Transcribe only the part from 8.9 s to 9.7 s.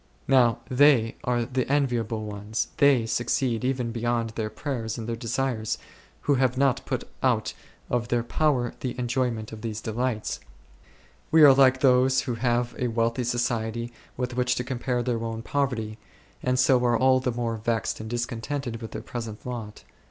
enjoyment of